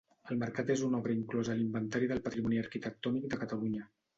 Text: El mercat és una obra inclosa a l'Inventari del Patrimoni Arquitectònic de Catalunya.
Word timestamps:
El 0.35 0.37
mercat 0.43 0.71
és 0.75 0.81
una 0.87 1.01
obra 1.03 1.15
inclosa 1.17 1.53
a 1.55 1.57
l'Inventari 1.61 2.09
del 2.13 2.25
Patrimoni 2.31 2.63
Arquitectònic 2.65 3.33
de 3.35 3.41
Catalunya. 3.45 3.89